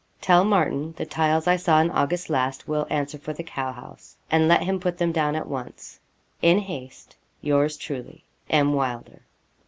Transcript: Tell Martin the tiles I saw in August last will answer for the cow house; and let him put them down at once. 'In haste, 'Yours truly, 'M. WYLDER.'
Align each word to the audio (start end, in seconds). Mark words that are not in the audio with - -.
Tell 0.19 0.43
Martin 0.43 0.95
the 0.97 1.05
tiles 1.05 1.45
I 1.45 1.57
saw 1.57 1.79
in 1.79 1.91
August 1.91 2.27
last 2.27 2.67
will 2.67 2.87
answer 2.89 3.19
for 3.19 3.33
the 3.33 3.43
cow 3.43 3.71
house; 3.71 4.17
and 4.31 4.47
let 4.47 4.63
him 4.63 4.79
put 4.79 4.97
them 4.97 5.11
down 5.11 5.35
at 5.35 5.47
once. 5.47 5.99
'In 6.41 6.57
haste, 6.57 7.15
'Yours 7.39 7.77
truly, 7.77 8.23
'M. 8.49 8.73
WYLDER.' 8.73 9.21